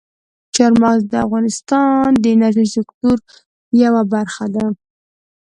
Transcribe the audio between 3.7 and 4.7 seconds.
یوه برخه ده.